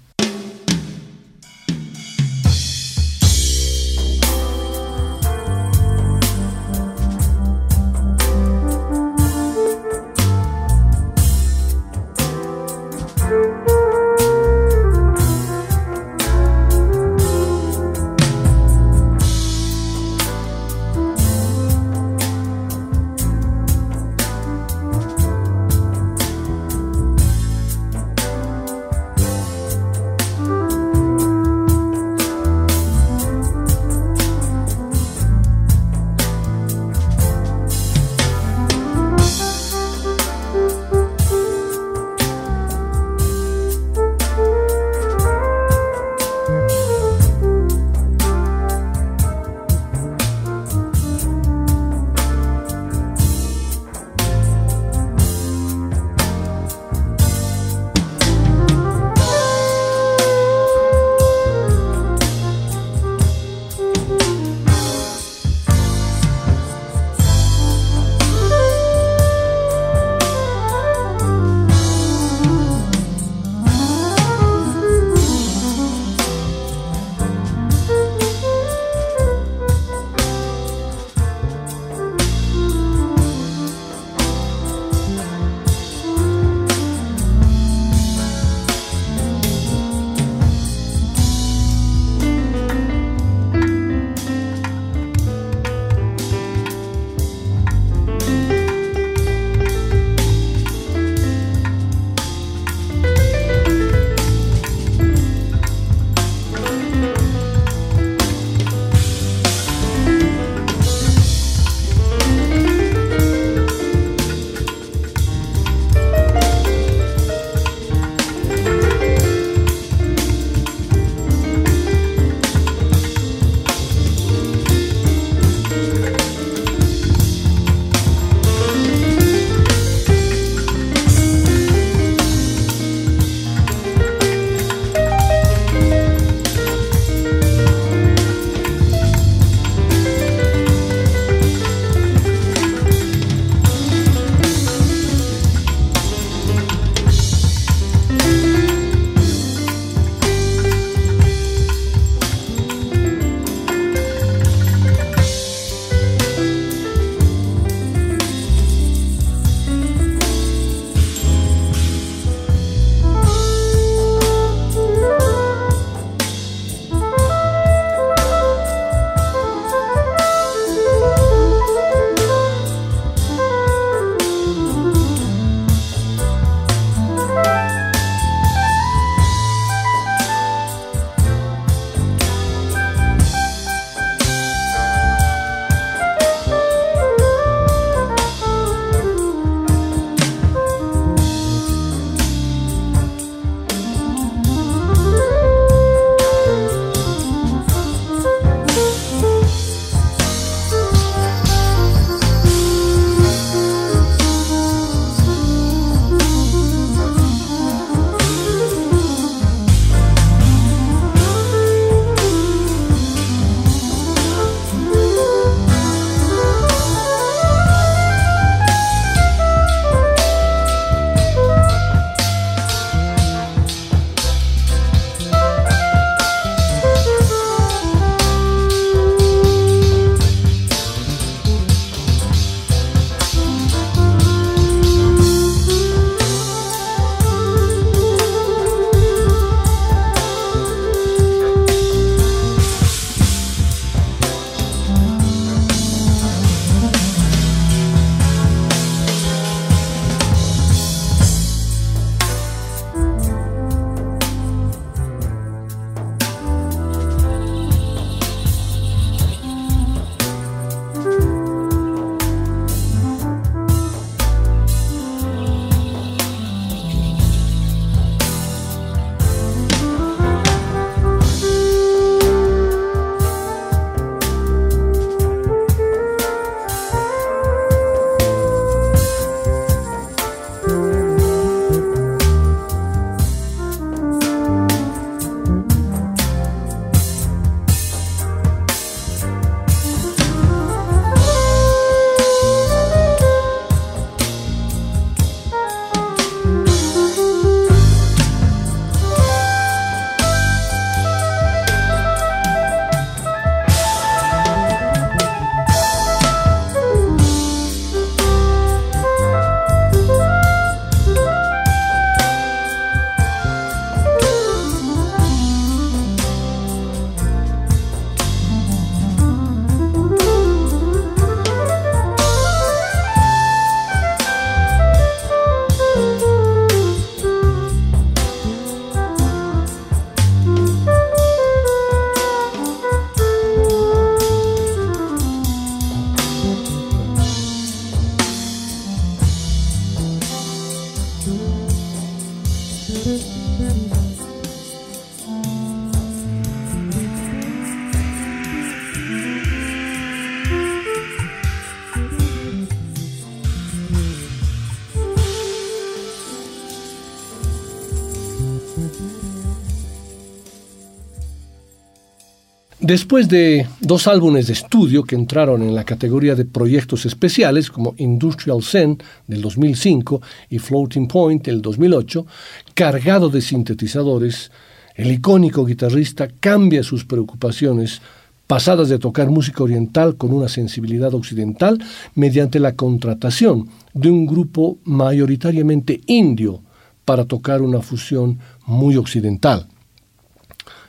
Después 362.87 363.31
de 363.31 363.67
dos 363.81 364.07
álbumes 364.07 364.47
de 364.47 364.53
estudio 364.53 365.05
que 365.05 365.15
entraron 365.15 365.63
en 365.63 365.75
la 365.75 365.85
categoría 365.85 366.35
de 366.35 366.45
proyectos 366.45 367.07
especiales 367.07 367.71
como 367.71 367.95
Industrial 367.97 368.63
Zen 368.63 368.99
del 369.27 369.41
2005 369.41 370.21
y 370.51 370.59
Floating 370.59 371.09
Point 371.09 371.47
del 371.47 371.63
2008, 371.63 372.27
cargado 372.75 373.31
de 373.31 373.41
sintetizadores, 373.41 374.53
el 374.97 375.11
icónico 375.11 375.65
guitarrista 375.65 376.29
cambia 376.41 376.83
sus 376.83 377.07
preocupaciones 377.07 378.03
pasadas 378.47 378.91
de 378.91 378.99
tocar 378.99 379.31
música 379.31 379.65
oriental 379.65 380.17
con 380.19 380.35
una 380.35 380.51
sensibilidad 380.51 381.15
occidental 381.15 381.83
mediante 382.15 382.61
la 382.61 382.75
contratación 382.75 383.71
de 383.95 384.11
un 384.11 384.27
grupo 384.27 384.77
mayoritariamente 384.85 386.03
indio 386.05 386.61
para 387.07 387.25
tocar 387.25 387.63
una 387.63 387.81
fusión 387.81 388.41
muy 388.67 388.97
occidental. 388.99 389.69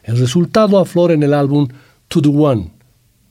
El 0.03 0.19
resultado 0.19 0.77
aflora 0.77 1.13
en 1.13 1.23
el 1.23 1.33
álbum 1.33 1.69
To 2.15 2.21
the 2.21 2.29
One 2.29 2.69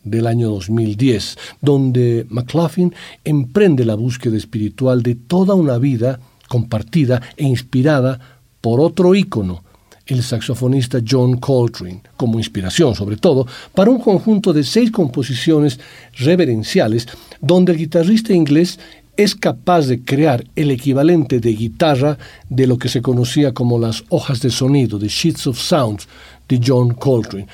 del 0.03 0.27
año 0.27 0.51
2010, 0.51 1.39
donde 1.63 2.27
McLaughlin 2.29 2.95
emprende 3.25 3.83
la 3.87 3.95
búsqueda 3.95 4.37
espiritual 4.37 5.03
de 5.03 5.15
toda 5.15 5.55
una 5.55 5.79
vida 5.79 6.21
compartida 6.49 7.23
e 7.39 7.45
inspirada 7.45 8.21
por 8.61 8.83
otro 8.83 9.15
ícono, 9.15 9.65
el 10.05 10.23
saxofonista 10.23 10.99
John 11.03 11.39
Coltrane, 11.39 12.03
como 12.19 12.37
inspiración 12.37 12.95
sobre 12.95 13.17
todo, 13.17 13.47
para 13.75 13.91
un 13.91 14.01
conjunto 14.01 14.53
de 14.53 14.65
seis 14.65 14.91
composiciones 14.91 15.81
reverenciales 16.19 17.09
donde 17.41 17.73
el 17.73 17.79
guitarrista 17.79 18.35
inglés 18.35 18.79
es 19.17 19.35
capaz 19.35 19.87
de 19.87 20.03
crear 20.03 20.45
el 20.57 20.71
equivalente 20.71 21.41
de 21.41 21.55
guitarra 21.55 22.19
de 22.51 22.67
lo 22.67 22.77
que 22.77 22.91
se 22.91 23.01
conocía 23.01 23.55
como 23.55 23.79
las 23.79 24.05
hojas 24.11 24.43
de 24.43 24.51
sonido, 24.51 24.99
de 24.99 25.09
Sheets 25.09 25.47
of 25.47 25.59
Sounds, 25.59 26.07
de 26.49 26.61
John 26.63 26.93
Coltrane, 26.93 27.47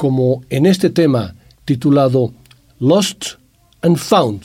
como 0.00 0.42
en 0.48 0.64
este 0.64 0.88
tema 0.88 1.34
titulado 1.66 2.32
Lost 2.78 3.34
and 3.82 3.98
Found. 3.98 4.44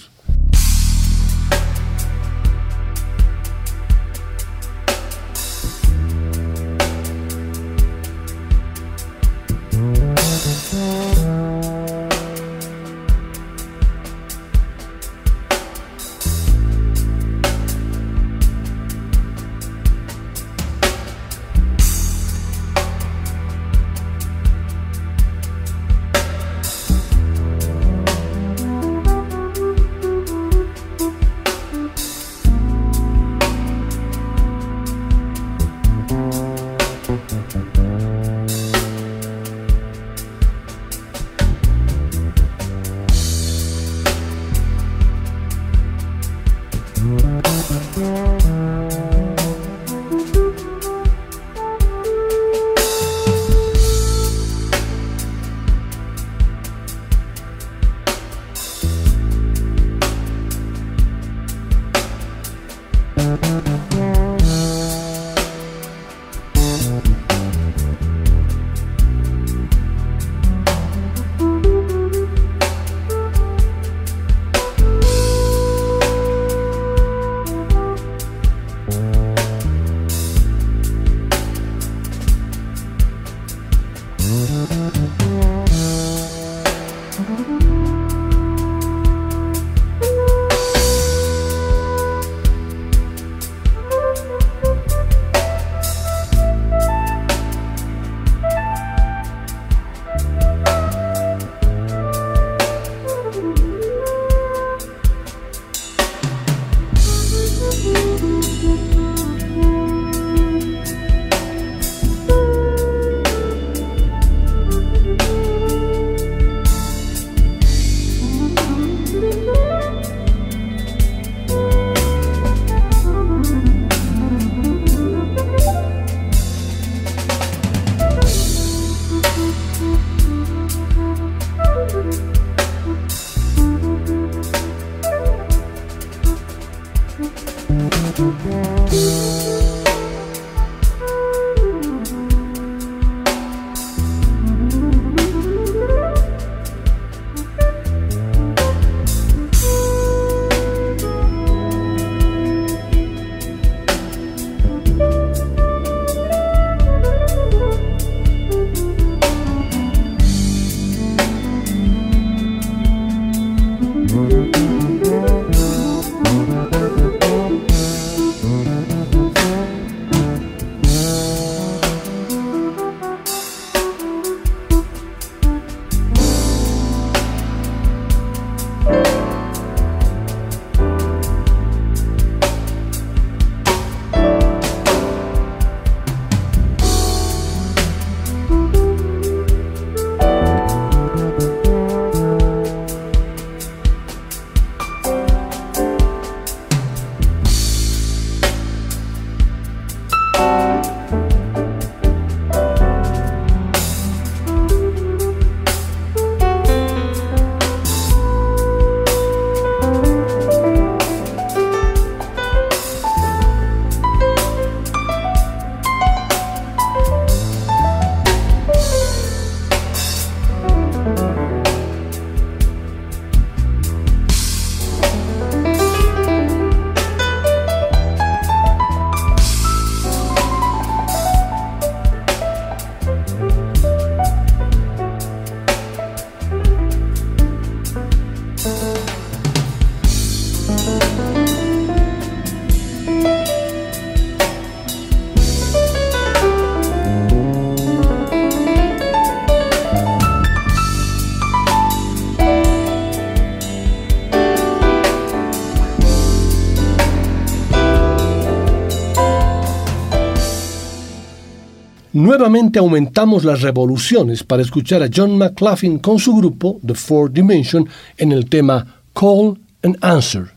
Nuevamente 262.16 262.80
aumentamos 262.80 263.44
las 263.44 263.62
revoluciones 263.62 264.42
para 264.42 264.62
escuchar 264.62 265.04
a 265.04 265.10
John 265.14 265.38
McLaughlin 265.38 266.00
con 266.00 266.18
su 266.18 266.34
grupo 266.38 266.80
The 266.88 266.94
Four 266.94 267.30
Dimension 267.34 267.90
en 268.16 268.32
el 268.32 268.50
tema 268.50 269.02
Call 269.14 269.60
and 269.84 269.98
Answer. 270.00 270.55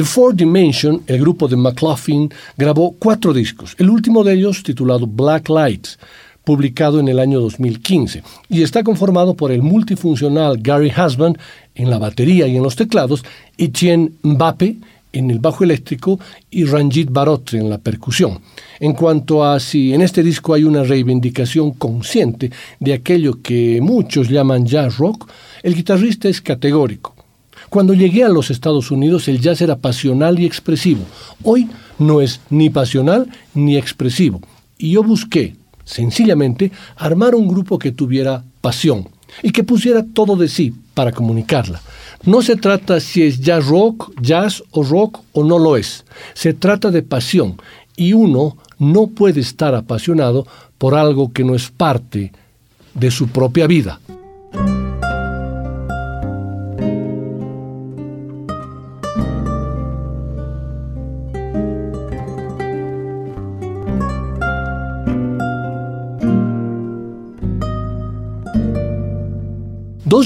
The 0.00 0.06
Four 0.06 0.34
Dimension, 0.34 1.02
el 1.06 1.20
grupo 1.20 1.46
de 1.46 1.56
McLaughlin, 1.56 2.32
grabó 2.56 2.96
cuatro 2.98 3.34
discos, 3.34 3.74
el 3.76 3.90
último 3.90 4.24
de 4.24 4.32
ellos 4.32 4.62
titulado 4.62 5.06
Black 5.06 5.50
Lights, 5.50 5.98
publicado 6.42 7.00
en 7.00 7.08
el 7.08 7.18
año 7.18 7.38
2015, 7.38 8.22
y 8.48 8.62
está 8.62 8.82
conformado 8.82 9.34
por 9.36 9.52
el 9.52 9.60
multifuncional 9.60 10.56
Gary 10.56 10.90
Husband 10.90 11.36
en 11.74 11.90
la 11.90 11.98
batería 11.98 12.46
y 12.46 12.56
en 12.56 12.62
los 12.62 12.76
teclados, 12.76 13.22
Etienne 13.58 14.12
Mbappe 14.22 14.78
en 15.12 15.30
el 15.30 15.38
bajo 15.38 15.64
eléctrico 15.64 16.18
y 16.50 16.64
Ranjit 16.64 17.10
Barotre 17.12 17.58
en 17.58 17.68
la 17.68 17.76
percusión. 17.76 18.40
En 18.78 18.94
cuanto 18.94 19.44
a 19.44 19.60
si 19.60 19.92
en 19.92 20.00
este 20.00 20.22
disco 20.22 20.54
hay 20.54 20.64
una 20.64 20.82
reivindicación 20.82 21.72
consciente 21.72 22.50
de 22.78 22.94
aquello 22.94 23.42
que 23.42 23.80
muchos 23.82 24.30
llaman 24.30 24.64
jazz 24.64 24.96
rock, 24.96 25.30
el 25.62 25.74
guitarrista 25.74 26.30
es 26.30 26.40
categórico. 26.40 27.19
Cuando 27.70 27.94
llegué 27.94 28.24
a 28.24 28.28
los 28.28 28.50
Estados 28.50 28.90
Unidos 28.90 29.28
el 29.28 29.40
jazz 29.40 29.60
era 29.62 29.76
pasional 29.76 30.40
y 30.40 30.44
expresivo. 30.44 31.04
Hoy 31.44 31.68
no 32.00 32.20
es 32.20 32.40
ni 32.50 32.68
pasional 32.68 33.28
ni 33.54 33.76
expresivo. 33.76 34.40
Y 34.76 34.90
yo 34.90 35.04
busqué, 35.04 35.54
sencillamente, 35.84 36.72
armar 36.96 37.36
un 37.36 37.46
grupo 37.46 37.78
que 37.78 37.92
tuviera 37.92 38.42
pasión 38.60 39.08
y 39.40 39.52
que 39.52 39.62
pusiera 39.62 40.04
todo 40.04 40.34
de 40.34 40.48
sí 40.48 40.74
para 40.94 41.12
comunicarla. 41.12 41.80
No 42.24 42.42
se 42.42 42.56
trata 42.56 42.98
si 42.98 43.22
es 43.22 43.40
jazz 43.40 43.64
rock, 43.64 44.20
jazz 44.20 44.64
o 44.72 44.82
rock 44.82 45.20
o 45.32 45.44
no 45.44 45.56
lo 45.60 45.76
es. 45.76 46.04
Se 46.34 46.52
trata 46.52 46.90
de 46.90 47.04
pasión 47.04 47.54
y 47.96 48.14
uno 48.14 48.56
no 48.80 49.06
puede 49.06 49.40
estar 49.42 49.76
apasionado 49.76 50.44
por 50.76 50.96
algo 50.96 51.32
que 51.32 51.44
no 51.44 51.54
es 51.54 51.70
parte 51.70 52.32
de 52.94 53.12
su 53.12 53.28
propia 53.28 53.68
vida. 53.68 54.00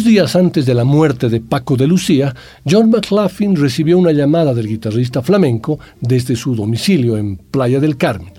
Días 0.05 0.37
antes 0.37 0.67
de 0.67 0.75
la 0.75 0.85
muerte 0.85 1.31
de 1.31 1.41
Paco 1.41 1.79
de 1.79 1.87
Lucía, 1.87 2.35
John 2.69 2.91
McLaughlin 2.91 3.57
recibió 3.57 3.97
una 3.97 4.13
llamada 4.13 4.53
del 4.53 4.69
guitarrista 4.69 5.23
flamenco 5.23 5.79
desde 5.99 6.37
su 6.37 6.55
domicilio 6.55 7.17
en 7.17 7.39
Playa 7.39 7.81
del 7.81 7.97
Carmen. 7.97 8.35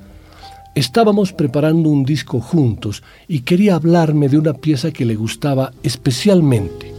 Estábamos 0.76 1.34
preparando 1.34 1.90
un 1.90 2.06
disco 2.06 2.40
juntos 2.40 3.02
y 3.28 3.40
quería 3.40 3.74
hablarme 3.74 4.30
de 4.30 4.38
una 4.38 4.54
pieza 4.54 4.92
que 4.92 5.06
le 5.06 5.16
gustaba 5.16 5.72
especialmente. 5.82 6.94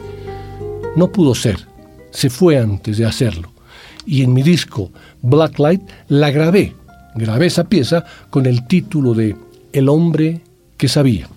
No 0.96 1.12
pudo 1.12 1.36
ser, 1.36 1.60
se 2.10 2.28
fue 2.28 2.58
antes 2.58 2.98
de 2.98 3.06
hacerlo. 3.06 3.52
Y 4.04 4.22
en 4.22 4.32
mi 4.32 4.42
disco 4.42 4.90
Blacklight 5.22 5.82
la 6.08 6.32
grabé, 6.32 6.74
grabé 7.14 7.46
esa 7.46 7.68
pieza 7.68 8.04
con 8.30 8.46
el 8.46 8.66
título 8.66 9.14
de 9.14 9.36
El 9.72 9.88
hombre 9.88 10.40
que 10.76 10.88
sabía. 10.88 11.28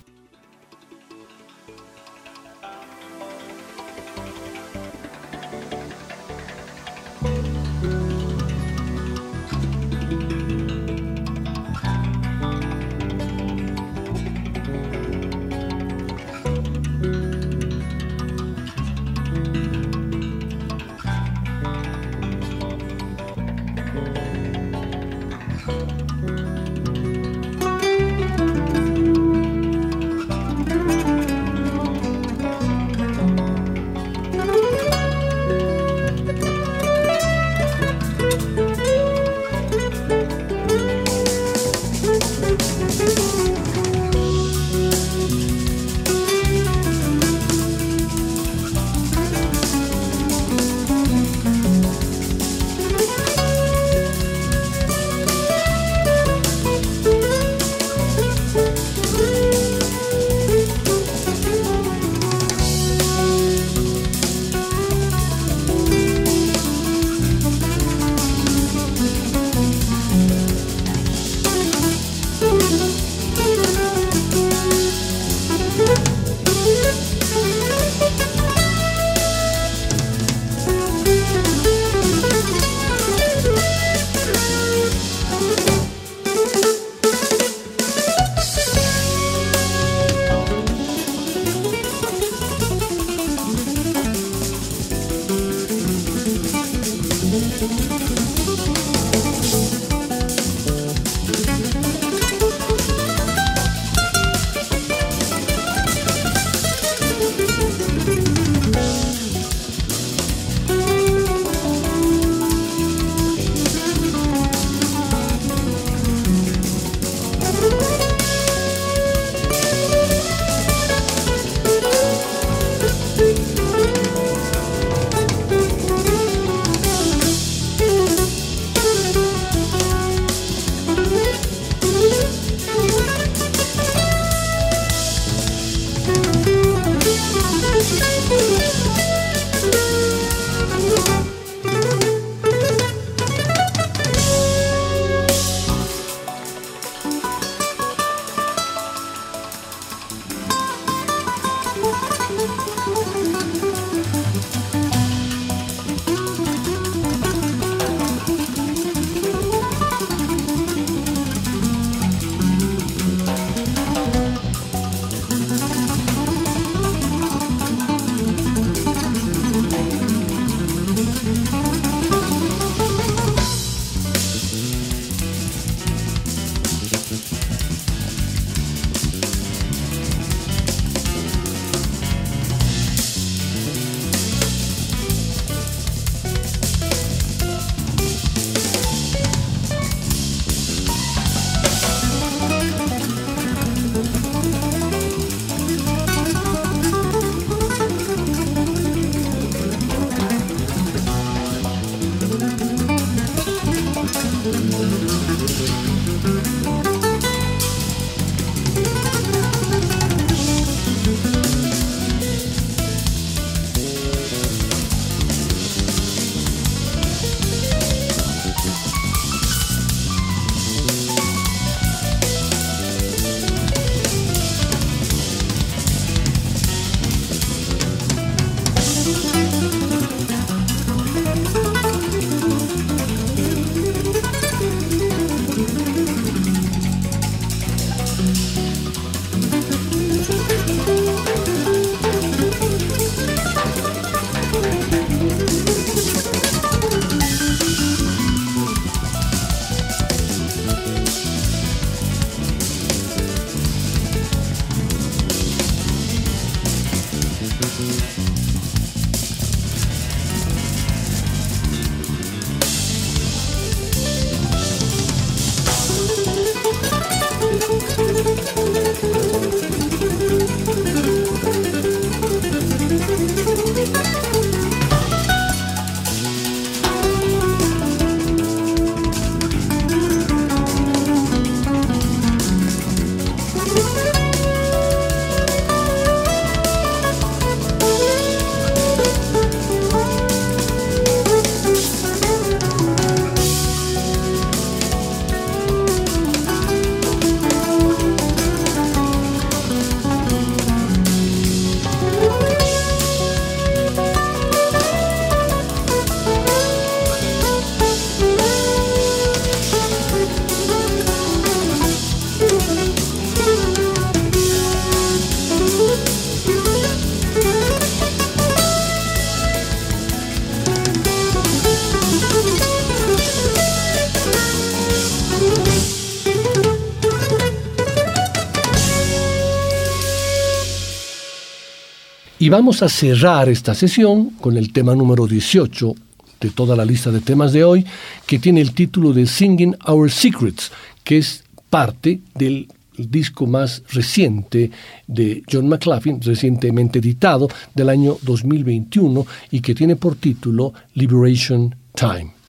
Vamos 332.50 332.82
a 332.82 332.88
cerrar 332.88 333.48
esta 333.48 333.76
sesión 333.76 334.30
con 334.30 334.56
el 334.56 334.72
tema 334.72 334.96
número 334.96 335.28
18 335.28 335.94
de 336.40 336.50
toda 336.50 336.74
la 336.74 336.84
lista 336.84 337.12
de 337.12 337.20
temas 337.20 337.52
de 337.52 337.62
hoy, 337.62 337.86
que 338.26 338.40
tiene 338.40 338.60
el 338.60 338.72
título 338.72 339.12
de 339.12 339.28
Singing 339.28 339.76
Our 339.86 340.10
Secrets, 340.10 340.72
que 341.04 341.18
es 341.18 341.44
parte 341.70 342.18
del 342.34 342.66
disco 342.98 343.46
más 343.46 343.84
reciente 343.92 344.72
de 345.06 345.44
John 345.48 345.68
McLaughlin, 345.68 346.20
recientemente 346.20 346.98
editado 346.98 347.46
del 347.72 347.88
año 347.88 348.16
2021 348.22 349.24
y 349.52 349.60
que 349.60 349.76
tiene 349.76 349.94
por 349.94 350.16
título 350.16 350.74
Liberation 350.94 351.76
Time. 351.94 352.39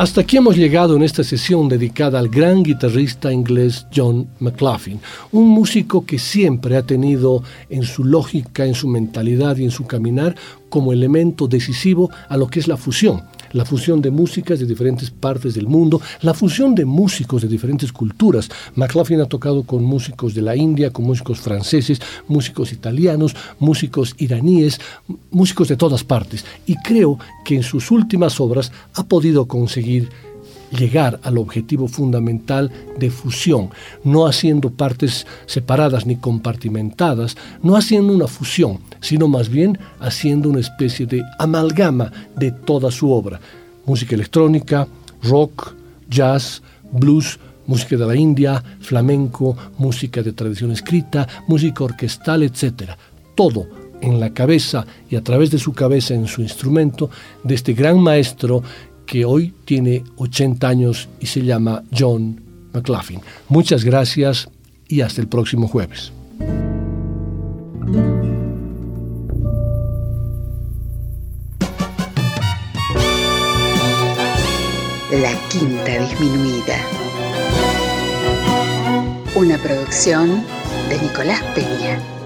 Hasta 0.00 0.22
aquí 0.22 0.38
hemos 0.38 0.56
llegado 0.56 0.96
en 0.96 1.02
esta 1.02 1.22
sesión 1.22 1.68
dedicada 1.68 2.18
al 2.18 2.30
gran 2.30 2.62
guitarrista 2.62 3.30
inglés 3.30 3.86
John 3.94 4.30
McLaughlin, 4.38 4.98
un 5.30 5.46
músico 5.48 6.06
que 6.06 6.18
siempre 6.18 6.78
ha 6.78 6.82
tenido 6.82 7.42
en 7.68 7.82
su 7.82 8.04
lógica, 8.04 8.64
en 8.64 8.74
su 8.74 8.88
mentalidad 8.88 9.58
y 9.58 9.64
en 9.64 9.70
su 9.70 9.86
caminar 9.86 10.34
como 10.70 10.94
elemento 10.94 11.48
decisivo 11.48 12.08
a 12.30 12.38
lo 12.38 12.46
que 12.46 12.60
es 12.60 12.66
la 12.66 12.78
fusión 12.78 13.24
la 13.52 13.64
fusión 13.64 14.00
de 14.00 14.10
músicas 14.10 14.58
de 14.58 14.66
diferentes 14.66 15.10
partes 15.10 15.54
del 15.54 15.66
mundo, 15.66 16.00
la 16.22 16.34
fusión 16.34 16.74
de 16.74 16.84
músicos 16.84 17.42
de 17.42 17.48
diferentes 17.48 17.92
culturas. 17.92 18.48
McLaughlin 18.74 19.20
ha 19.20 19.26
tocado 19.26 19.62
con 19.62 19.84
músicos 19.84 20.34
de 20.34 20.42
la 20.42 20.56
India, 20.56 20.92
con 20.92 21.04
músicos 21.04 21.40
franceses, 21.40 22.00
músicos 22.28 22.72
italianos, 22.72 23.34
músicos 23.58 24.14
iraníes, 24.18 24.80
músicos 25.30 25.68
de 25.68 25.76
todas 25.76 26.04
partes. 26.04 26.44
Y 26.66 26.76
creo 26.76 27.18
que 27.44 27.56
en 27.56 27.62
sus 27.62 27.90
últimas 27.90 28.40
obras 28.40 28.72
ha 28.94 29.04
podido 29.04 29.46
conseguir 29.46 30.08
llegar 30.70 31.20
al 31.22 31.38
objetivo 31.38 31.88
fundamental 31.88 32.70
de 32.98 33.10
fusión, 33.10 33.70
no 34.04 34.26
haciendo 34.26 34.70
partes 34.70 35.26
separadas 35.46 36.06
ni 36.06 36.16
compartimentadas, 36.16 37.36
no 37.62 37.76
haciendo 37.76 38.12
una 38.12 38.26
fusión, 38.26 38.78
sino 39.00 39.28
más 39.28 39.48
bien 39.48 39.78
haciendo 40.00 40.48
una 40.48 40.60
especie 40.60 41.06
de 41.06 41.22
amalgama 41.38 42.12
de 42.36 42.52
toda 42.52 42.90
su 42.90 43.10
obra. 43.10 43.40
Música 43.86 44.14
electrónica, 44.14 44.86
rock, 45.22 45.74
jazz, 46.08 46.62
blues, 46.92 47.38
música 47.66 47.96
de 47.96 48.06
la 48.06 48.16
India, 48.16 48.62
flamenco, 48.80 49.56
música 49.78 50.22
de 50.22 50.32
tradición 50.32 50.72
escrita, 50.72 51.26
música 51.46 51.84
orquestal, 51.84 52.42
etc. 52.42 52.90
Todo 53.34 53.66
en 54.00 54.18
la 54.18 54.30
cabeza 54.30 54.86
y 55.08 55.16
a 55.16 55.22
través 55.22 55.50
de 55.50 55.58
su 55.58 55.72
cabeza 55.72 56.14
en 56.14 56.26
su 56.26 56.42
instrumento 56.42 57.10
de 57.44 57.54
este 57.54 57.74
gran 57.74 58.00
maestro 58.00 58.62
que 59.10 59.24
hoy 59.24 59.52
tiene 59.64 60.04
80 60.18 60.68
años 60.68 61.08
y 61.18 61.26
se 61.26 61.42
llama 61.42 61.82
John 61.90 62.40
McLaughlin. 62.72 63.20
Muchas 63.48 63.82
gracias 63.84 64.48
y 64.86 65.00
hasta 65.00 65.20
el 65.20 65.26
próximo 65.26 65.66
jueves. 65.66 66.12
La 75.10 75.32
Quinta 75.48 75.98
Disminuida. 75.98 76.78
Una 79.34 79.58
producción 79.58 80.44
de 80.88 81.02
Nicolás 81.02 81.42
Peña. 81.56 82.19